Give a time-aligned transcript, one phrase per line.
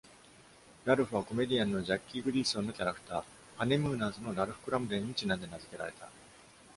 [0.83, 3.23] ラルフは、コメディアンのジャッキー・グリーソンのキャラクター
[3.57, 6.09] 「ハネムーナーズ」のラルフ・クラムデンにちなんで名付けられた。